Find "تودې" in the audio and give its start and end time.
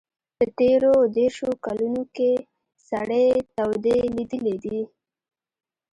3.55-3.97